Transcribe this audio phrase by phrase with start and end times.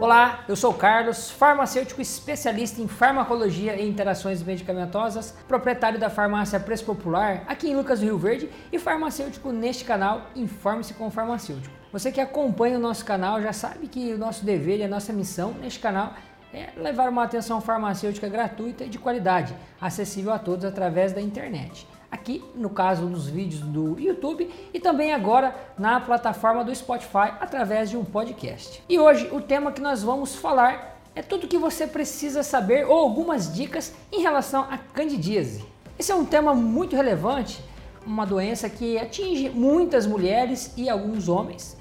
[0.00, 6.84] Olá, eu sou Carlos, farmacêutico especialista em farmacologia e interações medicamentosas, proprietário da farmácia Preço
[6.84, 11.74] Popular aqui em Lucas do Rio Verde e farmacêutico neste canal Informe-se com o Farmacêutico.
[11.92, 15.12] Você que acompanha o nosso canal já sabe que o nosso dever e a nossa
[15.12, 16.14] missão neste canal
[16.54, 21.88] é levar uma atenção farmacêutica gratuita e de qualidade, acessível a todos através da internet
[22.10, 27.90] aqui no caso dos vídeos do YouTube e também agora na plataforma do Spotify através
[27.90, 28.82] de um podcast.
[28.88, 32.86] E hoje o tema que nós vamos falar é tudo o que você precisa saber
[32.86, 35.64] ou algumas dicas em relação à candidíase.
[35.98, 37.62] Esse é um tema muito relevante,
[38.06, 41.76] uma doença que atinge muitas mulheres e alguns homens.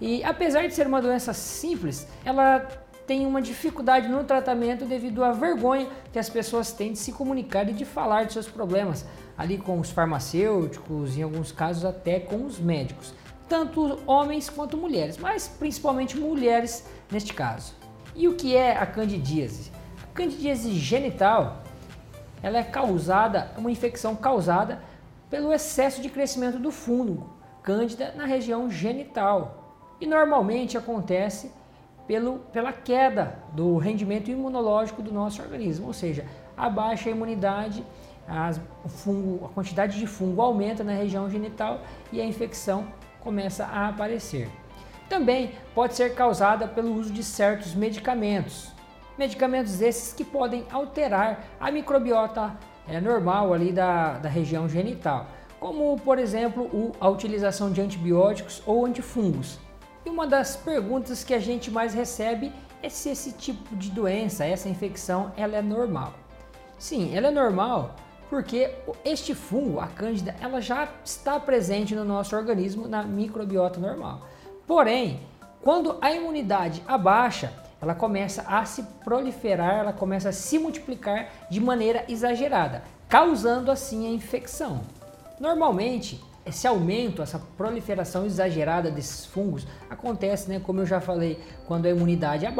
[0.00, 2.66] E apesar de ser uma doença simples, ela
[3.10, 7.68] tem uma dificuldade no tratamento devido à vergonha que as pessoas têm de se comunicar
[7.68, 9.04] e de falar de seus problemas,
[9.36, 13.12] ali com os farmacêuticos, em alguns casos até com os médicos,
[13.48, 17.74] tanto homens quanto mulheres, mas principalmente mulheres neste caso.
[18.14, 19.72] E o que é a candidíase?
[20.04, 21.64] A candidíase genital
[22.40, 24.84] ela é causada, uma infecção causada
[25.28, 27.28] pelo excesso de crescimento do fungo
[27.60, 29.74] cândida na região genital.
[30.00, 31.50] E normalmente acontece
[32.06, 36.26] pelo, pela queda do rendimento imunológico do nosso organismo, ou seja,
[36.56, 37.84] a baixa imunidade,
[38.26, 41.80] as, fungo, a quantidade de fungo aumenta na região genital
[42.12, 42.86] e a infecção
[43.20, 44.48] começa a aparecer.
[45.08, 48.72] Também pode ser causada pelo uso de certos medicamentos,
[49.18, 52.56] medicamentos esses que podem alterar a microbiota
[52.88, 55.26] é, normal ali da, da região genital,
[55.58, 59.58] como por exemplo o, a utilização de antibióticos ou antifungos.
[60.04, 64.44] E uma das perguntas que a gente mais recebe é se esse tipo de doença,
[64.44, 66.14] essa infecção, ela é normal.
[66.78, 67.94] Sim, ela é normal
[68.30, 68.70] porque
[69.04, 74.22] este fungo, a cândida, ela já está presente no nosso organismo na microbiota normal.
[74.68, 75.20] Porém,
[75.60, 81.60] quando a imunidade abaixa, ela começa a se proliferar, ela começa a se multiplicar de
[81.60, 84.80] maneira exagerada, causando assim a infecção.
[85.40, 91.86] Normalmente, esse aumento, essa proliferação exagerada desses fungos acontece, né, como eu já falei, quando
[91.86, 92.50] a imunidade é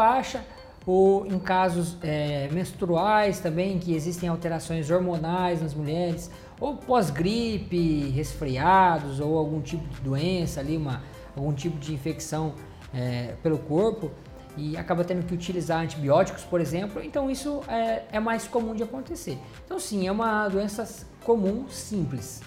[0.86, 9.20] ou em casos é, menstruais também, que existem alterações hormonais nas mulheres, ou pós-gripe, resfriados,
[9.20, 11.02] ou algum tipo de doença ali, uma,
[11.36, 12.54] algum tipo de infecção
[12.94, 14.10] é, pelo corpo,
[14.56, 18.82] e acaba tendo que utilizar antibióticos, por exemplo, então isso é, é mais comum de
[18.82, 19.38] acontecer.
[19.64, 20.86] Então sim, é uma doença
[21.24, 22.42] comum, simples.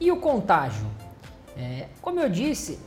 [0.00, 0.86] E o contágio?
[1.54, 2.78] É, como eu disse,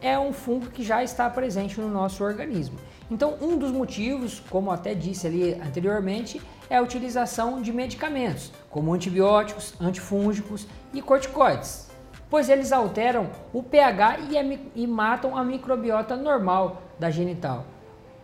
[0.00, 2.76] é um fungo que já está presente no nosso organismo.
[3.08, 8.92] Então, um dos motivos, como até disse ali anteriormente, é a utilização de medicamentos, como
[8.92, 11.88] antibióticos, antifúngicos e corticoides,
[12.28, 17.64] pois eles alteram o pH e, e matam a microbiota normal da genital,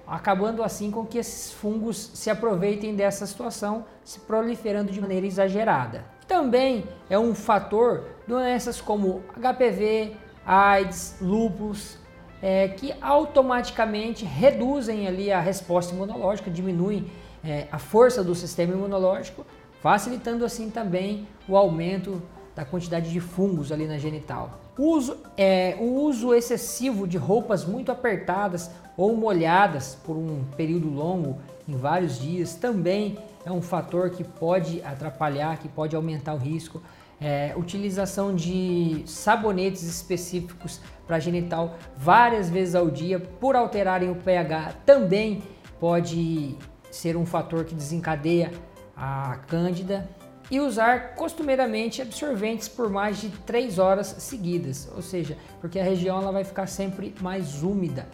[0.06, 6.04] acabando assim com que esses fungos se aproveitem dessa situação, se proliferando de maneira exagerada.
[6.26, 11.98] Também é um fator doenças como HPV, AIDS, lúpus,
[12.42, 17.10] é, que automaticamente reduzem ali a resposta imunológica, diminuem
[17.44, 19.46] é, a força do sistema imunológico,
[19.80, 22.22] facilitando assim também o aumento
[22.56, 24.58] da quantidade de fungos ali na genital.
[24.78, 30.88] O uso, é, o uso excessivo de roupas muito apertadas ou molhadas por um período
[30.88, 36.38] longo, em vários dias, também é um fator que pode atrapalhar, que pode aumentar o
[36.38, 36.82] risco.
[37.20, 44.74] É, utilização de sabonetes específicos para genital várias vezes ao dia por alterarem o pH
[44.84, 45.42] também
[45.80, 46.54] pode
[46.90, 48.52] ser um fator que desencadeia
[48.94, 50.06] a cândida
[50.50, 56.20] e usar costumeiramente absorventes por mais de 3 horas seguidas, ou seja, porque a região
[56.20, 58.06] ela vai ficar sempre mais úmida,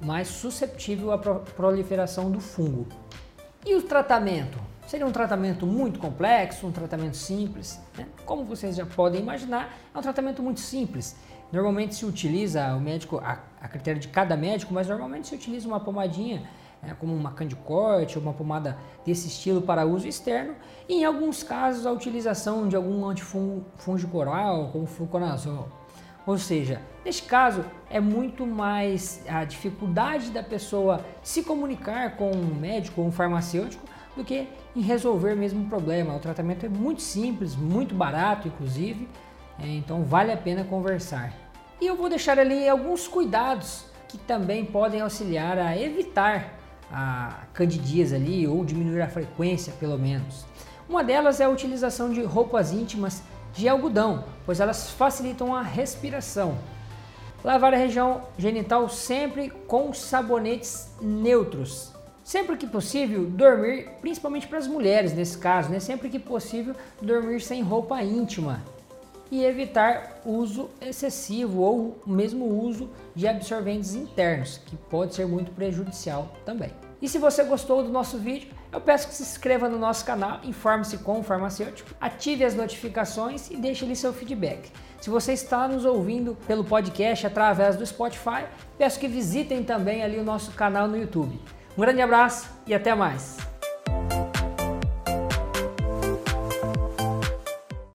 [0.00, 2.86] mais susceptível à proliferação do fungo.
[3.64, 4.58] E o tratamento?
[4.86, 7.80] Seria um tratamento muito complexo, um tratamento simples?
[7.96, 8.06] Né?
[8.26, 11.16] Como vocês já podem imaginar, é um tratamento muito simples.
[11.50, 15.66] Normalmente se utiliza, o médico, a, a critério de cada médico, mas normalmente se utiliza
[15.66, 16.42] uma pomadinha,
[16.88, 20.54] é, como uma candicorte ou uma pomada desse estilo para uso externo.
[20.88, 25.68] E em alguns casos a utilização de algum antifúngico oral, como fluconazol.
[26.26, 32.54] Ou seja, neste caso é muito mais a dificuldade da pessoa se comunicar com um
[32.54, 33.84] médico ou um farmacêutico
[34.16, 36.14] do que em resolver mesmo o problema.
[36.14, 39.08] O tratamento é muito simples, muito barato, inclusive,
[39.58, 41.32] é, então vale a pena conversar.
[41.80, 46.58] E eu vou deixar ali alguns cuidados que também podem auxiliar a evitar
[46.96, 50.46] a candidíase ali ou diminuir a frequência, pelo menos.
[50.88, 53.20] Uma delas é a utilização de roupas íntimas
[53.52, 56.56] de algodão, pois elas facilitam a respiração.
[57.42, 61.92] Lavar a região genital sempre com sabonetes neutros.
[62.22, 65.80] Sempre que possível, dormir, principalmente para as mulheres nesse caso, né?
[65.80, 68.62] Sempre que possível, dormir sem roupa íntima
[69.32, 76.32] e evitar uso excessivo ou mesmo uso de absorventes internos, que pode ser muito prejudicial
[76.46, 76.70] também.
[77.04, 80.40] E se você gostou do nosso vídeo, eu peço que se inscreva no nosso canal,
[80.42, 84.72] informe-se com o farmacêutico, ative as notificações e deixe ali seu feedback.
[85.02, 88.46] Se você está nos ouvindo pelo podcast através do Spotify,
[88.78, 91.38] peço que visitem também ali o nosso canal no YouTube.
[91.76, 93.53] Um grande abraço e até mais!